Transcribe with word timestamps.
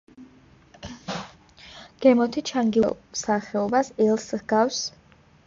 გემოთი 2.05 2.43
ჩანგი 2.51 2.83
ლუდის 2.85 3.21
ერთ-ერთ 3.21 3.23
სახეობას 3.27 3.95
ელს 4.09 4.29
ჰგავს. 4.41 4.83